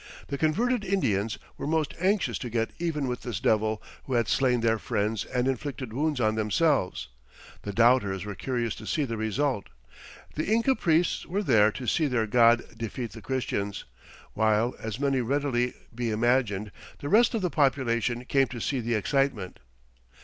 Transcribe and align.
The 0.29 0.37
converted 0.39 0.83
Indians 0.83 1.37
were 1.57 1.67
most 1.67 1.93
anxious 1.99 2.39
to 2.39 2.49
get 2.49 2.71
even 2.79 3.07
with 3.07 3.21
this 3.21 3.39
Devil 3.39 3.83
who 4.05 4.13
had 4.13 4.27
slain 4.27 4.61
their 4.61 4.79
friends 4.79 5.25
and 5.25 5.47
inflicted 5.47 5.93
wounds 5.93 6.19
on 6.19 6.33
themselves; 6.33 7.09
the 7.61 7.71
doubters 7.71 8.25
were 8.25 8.33
curious 8.33 8.73
to 8.77 8.87
see 8.87 9.05
the 9.05 9.15
result; 9.15 9.67
the 10.33 10.47
Inca 10.47 10.73
priests 10.73 11.27
were 11.27 11.43
there 11.43 11.71
to 11.73 11.85
see 11.85 12.07
their 12.07 12.25
god 12.25 12.63
defeat 12.75 13.11
the 13.11 13.21
Christians'; 13.21 13.85
while, 14.33 14.73
as 14.79 14.99
may 14.99 15.21
readily 15.21 15.75
be 15.93 16.09
imagined, 16.09 16.71
the 16.97 17.07
rest 17.07 17.35
of 17.35 17.43
the 17.43 17.51
population 17.51 18.25
came 18.25 18.47
to 18.47 18.59
see 18.59 18.79
the 18.79 18.95
excitement. 18.95 19.59